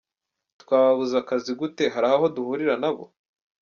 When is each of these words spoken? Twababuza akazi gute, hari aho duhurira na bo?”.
Twababuza 0.61 1.15
akazi 1.19 1.51
gute, 1.59 1.83
hari 1.93 2.07
aho 2.13 2.25
duhurira 2.35 2.75
na 2.83 2.89
bo?”. 2.95 3.03